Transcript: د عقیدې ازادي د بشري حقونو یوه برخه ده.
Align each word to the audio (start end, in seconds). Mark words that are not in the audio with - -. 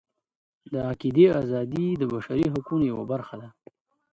د 0.71 0.73
عقیدې 0.89 1.27
ازادي 1.41 1.85
د 2.01 2.03
بشري 2.13 2.45
حقونو 2.53 2.83
یوه 2.91 3.05
برخه 3.11 3.35
ده. 3.41 3.49